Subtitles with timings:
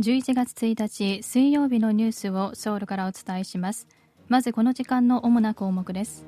[0.00, 3.88] 11月1日水曜日のニュースをソウルからお伝えします。
[4.28, 6.24] まずこの時間の主な項目です。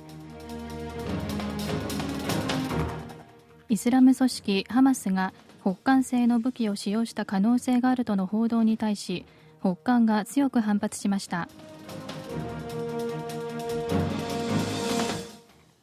[3.69, 5.33] イスラム組織ハマスが
[5.63, 9.25] 北韓製の武器を使用した可能性があるとの報道に対し
[9.61, 11.49] 北韓が強く反発しました。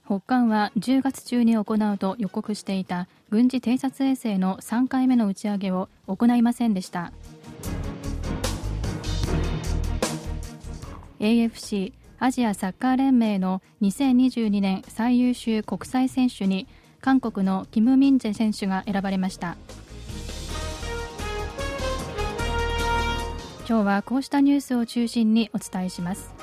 [0.06, 7.14] 北韓は10月中に行うと予告していた軍事偵察衛星の3回目の打ち上げを行いませんでした。
[11.20, 16.68] AFC アジアサッカー連盟の2022年最優秀国際選手に
[17.02, 19.58] 韓国のキム・ミンジェ選手が選ばれました。
[23.68, 26.34] 今日はこうしたニュースを中心にお伝えします。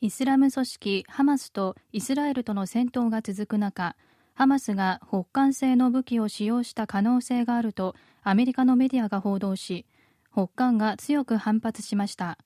[0.00, 3.96] イスラム組織ハマスとイスラエルとの戦闘が続く中
[4.38, 9.84] ハマスが北韓製の武器を使用した可能性があるとアメリカのメディアが報道し
[10.32, 12.38] 北韓が強く反発しました。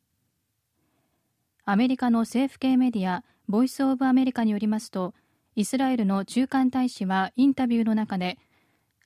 [1.67, 5.13] アメリカの政府系メディアボイス・オブ・アメリカによりますと
[5.55, 8.39] イスラエルの中間大使はインタビューの中で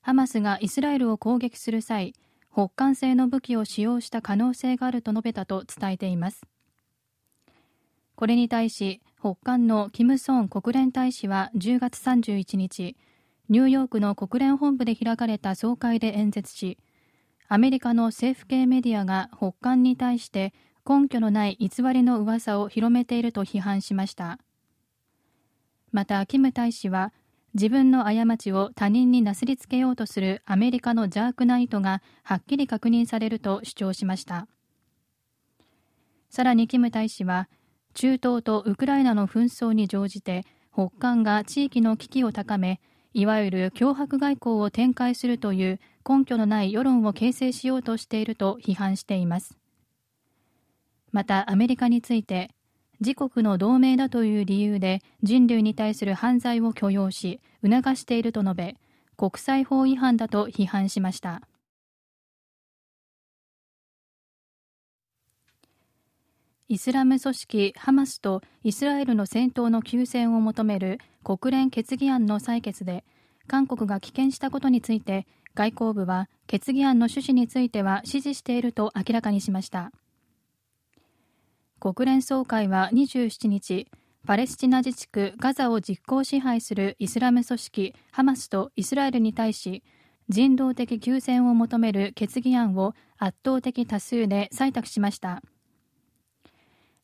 [0.01, 2.13] ハマスがイスラエルを攻撃する際
[2.53, 6.41] 北韓製の武器を使用した可能性があると述べたと伝えています。
[8.15, 12.95] これに対し北韓のキム・ソン国連大使は10月31日
[13.49, 16.77] ニューヨークの国連本部で開かれた総会で演説し
[17.47, 20.53] アメリカの政府系メディアが北韓に対して
[20.87, 24.39] 根拠のない偽りの噂を広めていると批判しました。
[25.91, 27.13] またキム大使は
[27.53, 34.47] 自分の過ちを他人になすりつけようとするアメリカの邪悪な意図がはっきり確認されると主張しました。
[36.29, 37.49] さらにキム大使は
[37.93, 42.79] 中東とウクライナの紛争に乗じて北韓が地域の危機を高め
[43.13, 49.57] いわゆる脅迫外交を展開するという根拠のない世論を形成しようとしていると批判しています。
[51.11, 52.51] またアメリカについて
[52.99, 58.75] 自国の同盟だという理由で人類に対する犯罪を許容し促していると述べ
[59.15, 61.41] 国際法違反だと批判しました。
[66.69, 73.05] イスラム組織ハマスとイスラエルの戦闘の休戦を求める国連決議案の採決で
[73.47, 79.93] 韓国が棄権したことについて外交部は決議案の趣旨については支持していると明らかにしました。
[81.79, 83.87] 国連総会は27日
[84.25, 89.83] パレスチナ自治区ガザを実効支配するイスラム組織ハマスとイスラエルに対し
[90.27, 95.41] 人道的休戦を求める決議案を圧倒的多数で採択しました。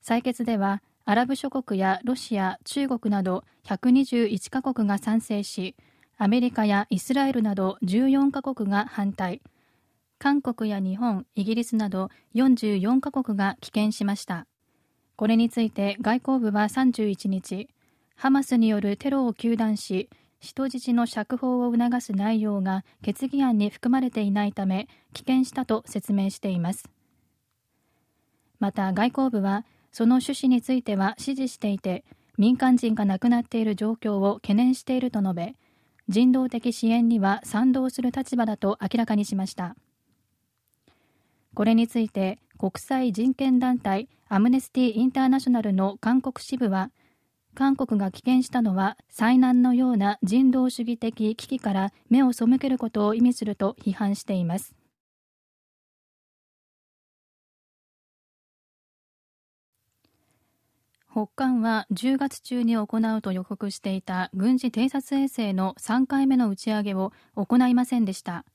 [0.06, 5.76] 採決ではアラブ諸国やロシア、中国など121カ国が賛成し
[6.18, 9.42] アメリカやイスラエルなど14カ国が反対。
[10.20, 14.46] 韓国や日本、イギリスなど44カ国が棄権しました。
[15.16, 17.70] これについて外交部は31日
[18.16, 20.10] ハマスによるテロを糾弾し
[20.40, 26.90] 人質の釈放を促す内容が決議案に含まれていないため棄権したと説明しています。
[28.60, 32.04] また外交部はその趣旨については支持していて
[32.38, 35.56] 民間人が亡くなっている状況を懸念していると述べ
[36.10, 39.76] 人道的支援には賛同する立場だと明らかにしました。
[41.54, 46.90] これについて国際人権団体アムネスティ・インターナショナルの韓国支部は
[47.54, 54.74] 韓国が棄権したのは災難のような人道主義的危機から目を背けることを意味すると批判しています。
[61.14, 68.46] 北韓は10月中に行うと予告していた軍事偵察衛星の3回目の打ち上げを行いませんでした。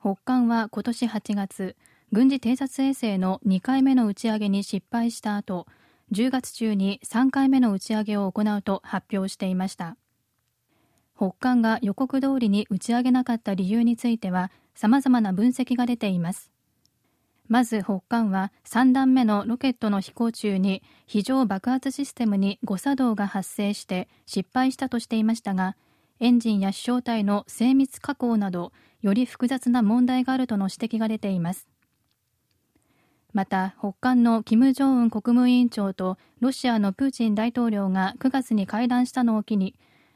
[0.00, 1.76] 北韓は今年8月
[2.12, 5.66] 軍事偵察衛星の2回目の打ち上げに失敗した後
[6.12, 9.96] 10月中に3回目の打ち上げを行うと発表していました。
[11.16, 16.52] 北韓が予告通りに打ち上げなかった理由については様々な分析が出ています。
[17.48, 25.74] まず北韓は3段目のロケットの飛行中に非常爆発システムに誤作動が発生して失敗したとしていましたが
[26.20, 31.68] エンジンや飛翔体の精密加工などより複雑な問題があるとの指摘が出ています。
[33.32, 39.74] また北韓の金正恩国務委員長とロシアのプーチン大統領が9月に会談したのを機に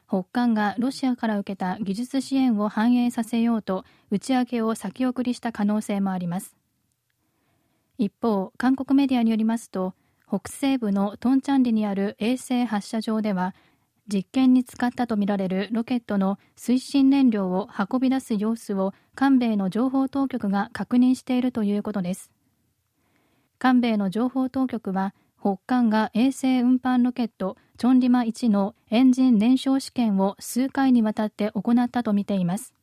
[0.08, 6.61] 北韓がロシアから受けた技術支援を反映させようと打ち上げを先送りした可能性もあります。
[8.02, 9.94] 一方韓国メディアによりますと
[10.26, 13.54] 北西部のトンチャンリにある衛星発射場では
[14.12, 22.32] 実験に使ったとみられるロケットの推進燃料を運び出す様子を韓米の情報当局が確認しているということです。
[23.60, 32.74] 韓米の情報当局は北韓が衛星運搬ロケットチョンリマ1のエンジン燃焼試験を数回にわたって行ったとみています。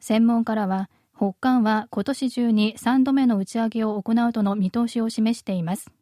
[0.00, 0.90] 専門家らは
[1.22, 5.92] 北韓は今年中に3度目の打ち上げを行うとの見通しを示しています。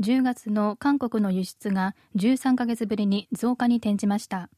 [0.00, 4.50] 10月の韓国の輸出が13ヶ月ぶりに増加に転じました。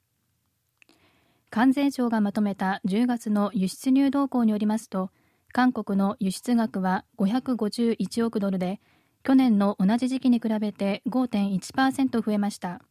[1.50, 5.12] 関税庁がまとめた10月の輸出入動向によりますと
[5.52, 8.80] 韓国の輸出額は551億ドルで
[9.24, 12.82] 去年の同じ時期に比べて5.1%増えました。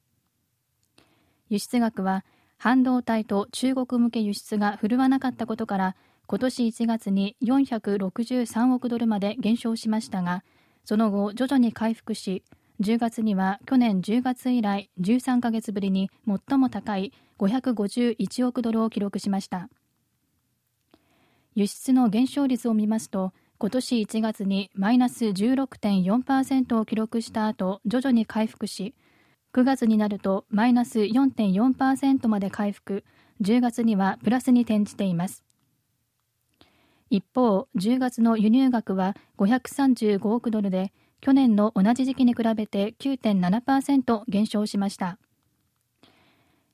[1.50, 2.26] 輸出額は
[2.58, 5.96] 半導体と中国向け輸出が振るわなかったことから
[6.26, 10.44] 今年1月に463億ドルまで減少しましたが
[10.86, 12.44] その後徐々に回復し
[12.82, 19.70] 10月には去年10月以来13ヶ月ぶりに最も高い551億ドルを記録しました。
[21.56, 28.94] 輸出の減少率を見ますと今年1月にマイナス16.4%を記録した後徐々に回復し
[29.54, 33.04] 9月になるとマイナス4.4%まで回復。
[33.42, 35.44] 10月にはプラスに転じています。
[37.10, 40.92] 一方10月の輸入額は535億ドルで
[41.22, 45.20] 去年の同じ時期に比べて9.7%減少しました。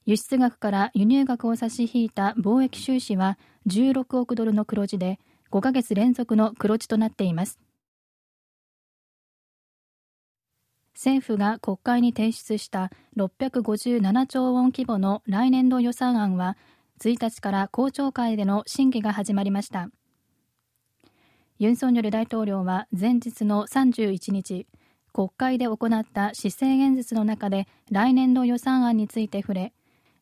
[0.06, 3.38] 輸出額から輸入額を差し引いた貿易収支は
[3.68, 5.20] 16億ドルの黒字で
[5.52, 7.60] 5ヶ月連続の黒字となっています。
[10.94, 16.58] 政府が国会に提出した657兆ウォン規模の来年度予算案は
[17.02, 19.90] 1日から公聴会での審議が始まりました。
[21.58, 24.68] ユン・ソンニョル大統領は前日の31日
[25.12, 29.74] 国会で行った施政演説の中で来年度予算案について触れ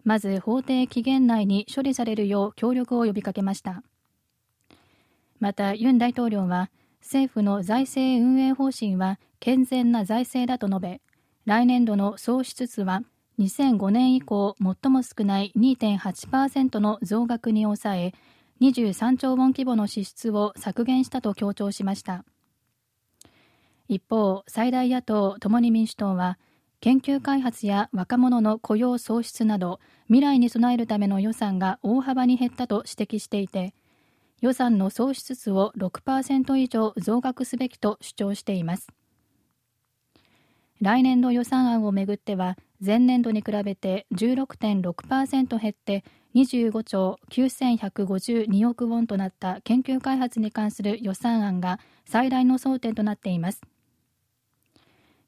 [0.03, 3.83] まず法定期限内に処理されるよう協力を呼びかけました。
[5.39, 6.69] またユン大統領は
[7.01, 11.01] 政府の財政運営方針は健全な財政だと述べ
[11.45, 13.01] 来年度の総支出は
[13.39, 18.13] 2005年以降最も少ない2.8%の増額に抑え
[18.61, 22.25] 23兆ウォン規模の支出を削減したと強調しました。
[23.87, 26.37] 一方最大野党共に民主党は
[26.81, 33.73] 研究開発や若者の雇用創出など未来に備えるための予算が大幅に減ったと指摘していて
[34.41, 38.87] 予算の総支出を6%以上増額すべきと主張しています。
[40.79, 42.55] 来年度予算案をめぐっては
[42.85, 46.03] 前年度に比べて16.6%減って
[46.35, 53.61] 25兆9152億ウォンとなった研究開発に関する予算案が最大の争点となっています。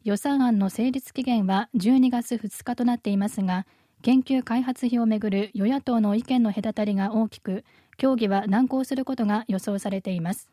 [0.04, 3.66] 予算案の成立期限は12月2日となっていますが
[4.02, 7.66] 研究開発費をめぐる与野党の意見の隔たりが大きく
[7.98, 10.50] 協議は難航することが予想されています。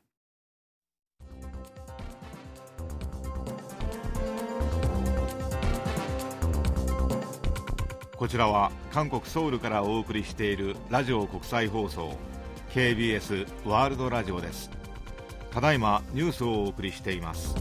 [8.16, 12.16] こちらは韓国ソウルからお送りしているラジオ国際放送
[12.70, 14.70] KBS ワールドラジオです。
[15.52, 17.54] ただいまニュースをお送りしています。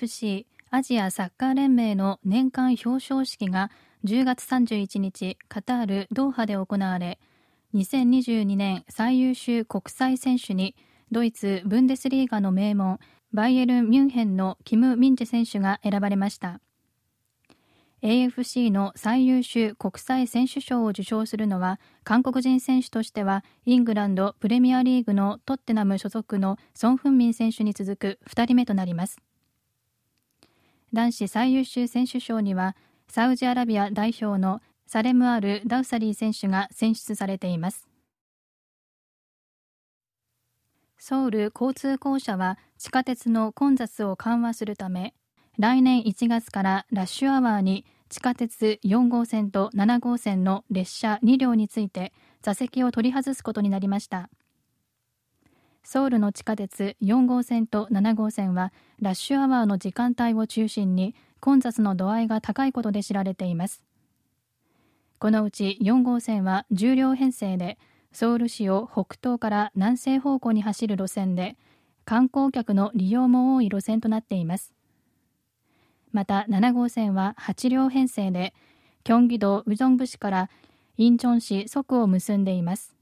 [0.00, 3.70] AFC アジアサッカー連盟の年間表彰式が
[4.04, 7.18] 10月31日カタール・ドーハで行われ
[7.74, 10.74] 2022年最優秀国際選手に
[11.10, 12.98] ドイツ・ブンデスリーガの名門
[13.32, 16.60] バイエルン・ミュンヘンのキム・ミンジェ選手が選ばれました。
[18.02, 29.18] AFC の最優秀国際選手賞を受賞するのは韓国人選手としてはイングランドプレミアリーグのトッテナム所属のソン・フンミン選手に続く2人目となります。
[30.92, 32.76] 男子最優秀選手賞には
[33.08, 37.88] サウジアラビア代表のサレムアル・ダウサリー選手が選出されています。
[40.98, 45.14] ソウル交通公社は地下鉄の混雑を緩和するため
[45.58, 54.28] 来年1月からラッシュアワーに地下鉄4号線と7号線の列車2両について座席を取り外すことになりました。
[55.82, 63.82] ソウルの地下鉄4号線と7号線はラッシュアワーの時間帯を中心に混雑の度合いが高いことで知られています。
[65.18, 67.78] このうち4号線は10両編成で
[68.12, 71.56] ソウル市を北東から南西方向に走る路線で
[72.04, 74.72] 観光客の利用も多い路線となっています。
[76.12, 78.54] また7号線は8両編成で
[79.04, 80.50] キョンギ道ウジョンブ市から
[80.96, 82.99] インチョン市即を結んでいます。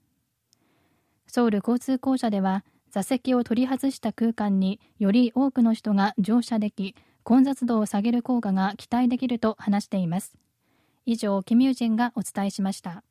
[1.29, 10.35] ソウル交通公社では座席を取り外した空間により多くの人が乗車でき混雑度を下げる効果が期待できると話しています。
[11.05, 13.03] 以上キミュージンがお伝えしました。